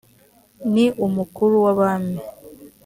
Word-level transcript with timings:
ni 0.73 0.85
umukuru 1.05 1.55
w’ 1.63 1.67
abami. 1.73 2.17